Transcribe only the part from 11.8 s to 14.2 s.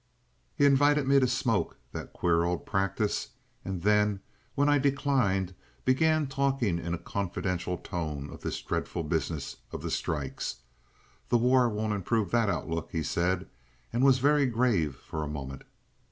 improve that outlook," he said, and was